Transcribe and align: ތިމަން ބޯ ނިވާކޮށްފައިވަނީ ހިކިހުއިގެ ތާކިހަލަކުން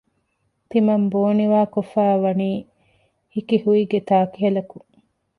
ތިމަން 0.69 1.05
ބޯ 1.11 1.21
ނިވާކޮށްފައިވަނީ 1.39 2.49
ހިކިހުއިގެ 3.33 3.99
ތާކިހަލަކުން 4.09 4.89